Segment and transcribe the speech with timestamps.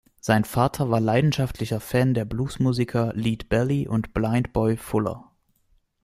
[0.19, 5.29] Sein Vater war leidenschaftlicher Fan der Blues-Musiker Leadbelly und Blind Boy Fuller.